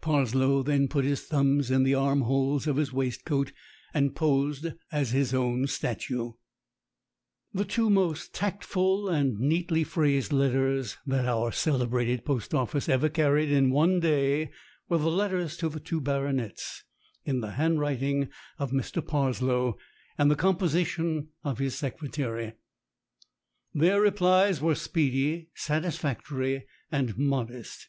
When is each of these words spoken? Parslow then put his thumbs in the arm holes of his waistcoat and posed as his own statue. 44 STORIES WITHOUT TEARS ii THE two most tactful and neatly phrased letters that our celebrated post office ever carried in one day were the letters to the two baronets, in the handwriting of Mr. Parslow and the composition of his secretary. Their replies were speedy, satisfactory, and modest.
Parslow 0.00 0.62
then 0.62 0.86
put 0.86 1.04
his 1.04 1.22
thumbs 1.22 1.68
in 1.68 1.82
the 1.82 1.92
arm 1.96 2.20
holes 2.20 2.68
of 2.68 2.76
his 2.76 2.92
waistcoat 2.92 3.50
and 3.92 4.14
posed 4.14 4.68
as 4.92 5.10
his 5.10 5.34
own 5.34 5.66
statue. 5.66 6.34
44 7.52 7.52
STORIES 7.52 7.52
WITHOUT 7.54 7.64
TEARS 7.64 7.64
ii 7.64 7.66
THE 7.66 7.74
two 7.74 7.90
most 7.90 8.32
tactful 8.32 9.08
and 9.08 9.40
neatly 9.40 9.82
phrased 9.82 10.32
letters 10.32 10.98
that 11.04 11.26
our 11.26 11.50
celebrated 11.50 12.24
post 12.24 12.54
office 12.54 12.88
ever 12.88 13.08
carried 13.08 13.50
in 13.50 13.72
one 13.72 13.98
day 13.98 14.52
were 14.88 14.98
the 14.98 15.10
letters 15.10 15.56
to 15.56 15.68
the 15.68 15.80
two 15.80 16.00
baronets, 16.00 16.84
in 17.24 17.40
the 17.40 17.50
handwriting 17.50 18.28
of 18.60 18.70
Mr. 18.70 19.04
Parslow 19.04 19.76
and 20.16 20.30
the 20.30 20.36
composition 20.36 21.30
of 21.42 21.58
his 21.58 21.74
secretary. 21.74 22.52
Their 23.74 24.00
replies 24.00 24.60
were 24.60 24.76
speedy, 24.76 25.48
satisfactory, 25.56 26.68
and 26.92 27.18
modest. 27.18 27.88